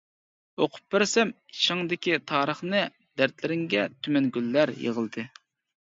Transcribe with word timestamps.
ئوقۇپ 0.61 0.87
بەرسەم 0.95 1.33
ئىچىڭدىكى 1.51 2.17
تارىخنى، 2.33 2.83
دەردلىرىڭگە 3.23 3.87
تۈمەن 4.03 4.35
گۈللەر 4.39 4.79
يىغلىدى. 4.89 5.33